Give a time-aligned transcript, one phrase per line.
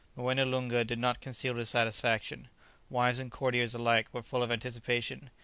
[0.17, 2.47] Moené Loonga did not conceal his satisfaction.
[2.89, 5.29] Wives and courtiers alike were full of anticipation.